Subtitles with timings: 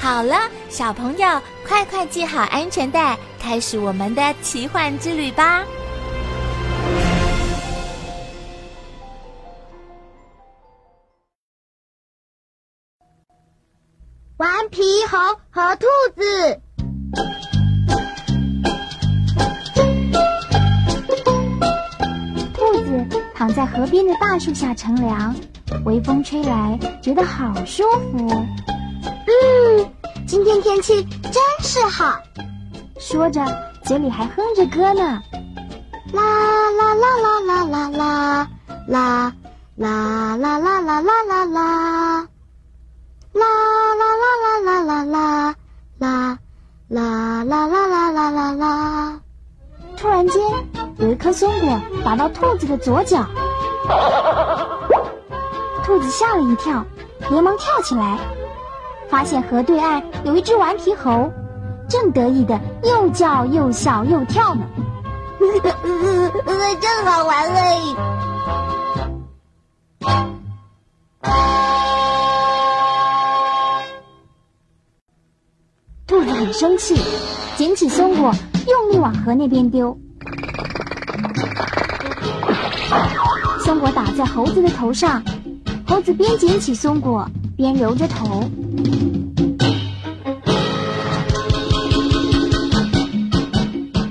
[0.00, 0.36] 好了，
[0.68, 5.64] 小朋友，快快系好安全带，开始我们的奇幻之旅吧！
[14.38, 15.18] 顽皮猴
[15.50, 15.86] 和兔
[16.16, 16.60] 子。
[22.54, 25.34] 兔子躺在河边的大树下乘凉，
[25.84, 28.46] 微风吹来，觉得好舒服。
[29.28, 29.92] 嗯，
[30.26, 32.18] 今天天气真是好。
[32.98, 33.44] 说着，
[33.84, 35.22] 嘴里还哼着歌呢。
[36.14, 36.22] 啦
[36.70, 38.48] 啦啦啦啦啦啦
[38.86, 39.34] 啦
[39.76, 42.26] 啦啦啦啦啦啦啦啦。
[43.34, 43.44] 啦
[43.94, 45.44] 啦啦啦啦啦
[45.98, 46.38] 啦
[46.88, 49.20] 啦啦啦啦啦啦啦！
[49.98, 50.42] 突然间，
[50.96, 53.26] 有一颗松果打到兔子的左脚，
[55.84, 56.82] 兔子吓了一跳，
[57.28, 58.18] 连忙跳起来，
[59.10, 61.30] 发现河对岸有一只顽皮猴，
[61.88, 64.62] 正得意的又叫又笑又跳呢。
[66.80, 67.60] 真好玩嘞！
[76.06, 77.00] 兔子很生气，
[77.56, 78.32] 捡起松果，
[78.66, 79.98] 用力往河那边丢。
[83.64, 85.22] 松果打在猴子的头上，
[85.86, 87.26] 猴子边捡起松果
[87.58, 88.48] 边揉着头。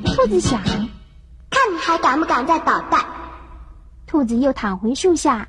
[0.04, 0.62] 兔子想，
[1.50, 3.06] 看你还敢不敢再捣蛋？
[4.06, 5.48] 兔子又躺回树下，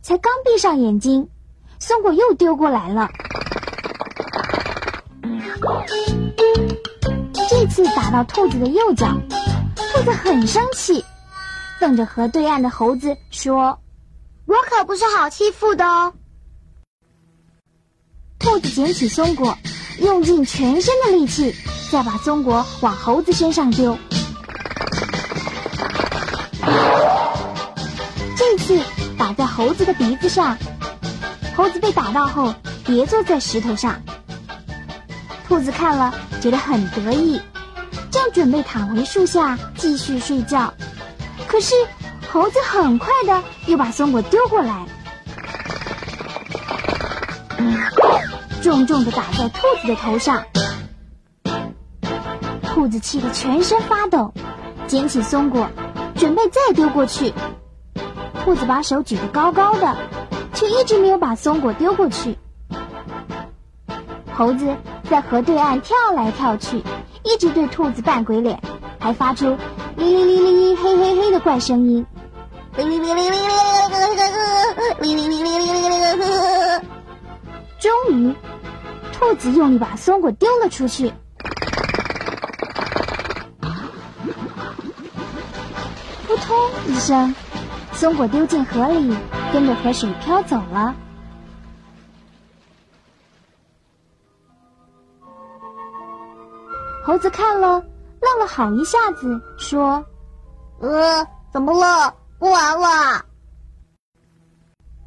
[0.00, 1.28] 才刚闭上眼睛，
[1.78, 3.10] 松果又丢过来了。
[7.50, 9.08] 这次打到兔子的右脚，
[9.76, 11.04] 兔子很生气，
[11.78, 13.78] 瞪着河对岸的猴子说
[14.48, 16.14] ：“我可不是好欺负的哦。”
[18.46, 19.58] 兔子捡起松果，
[19.98, 21.52] 用尽全身的力气，
[21.90, 23.98] 再把松果往猴子身上丢。
[28.36, 28.80] 这次
[29.18, 30.56] 打在猴子的鼻子上，
[31.56, 32.54] 猴子被打到后
[32.84, 34.00] 跌坐在石头上。
[35.48, 37.40] 兔子看了，觉得很得意，
[38.12, 40.72] 正准备躺回树下继续睡觉，
[41.48, 41.74] 可是
[42.30, 44.86] 猴子很快的又把松果丢过来，
[48.66, 50.42] 重重的打在兔子的头上。
[52.64, 54.34] 兔子气得全身发抖，
[54.88, 55.68] 捡起松果，
[56.16, 57.32] 准备再丢过去。
[58.44, 59.96] 兔子把手举得高高的，
[60.52, 62.36] 却一直没有把松果丢过去。
[64.34, 64.74] 猴子
[65.08, 66.82] 在河对岸跳来跳去，
[67.22, 68.60] 一直对兔子扮鬼脸，
[68.98, 69.56] 还发出
[69.94, 72.04] “哩哩哩哩哩嘿嘿嘿”的怪声音。
[72.76, 73.36] 哩哩哩哩哩哩
[75.02, 76.86] 哩哩哩哩哩哩哩
[77.78, 78.34] 终于，
[79.18, 81.12] 兔子用力把松果丢了出去，
[86.26, 86.56] 扑通
[86.86, 87.34] 一声，
[87.92, 89.16] 松果丢进河里，
[89.52, 90.94] 跟着河水飘走了。
[97.02, 97.82] 猴子看了，
[98.20, 100.04] 愣了好一下子，说
[100.80, 102.14] ：“呃，怎么了？
[102.38, 103.24] 不玩了。”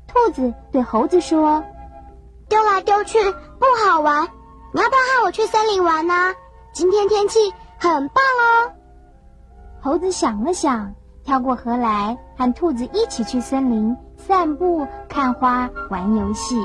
[0.08, 1.64] 兔子对猴子说
[2.50, 3.18] ：“丢来丢去
[4.72, 6.34] 你要不要和我去森林玩呢？
[6.74, 8.72] 今天天气很棒哦。”
[9.81, 10.94] 猴子想了想，
[11.24, 16.56] 跳过河来，和兔子一起去森林散步、看花、玩游戏。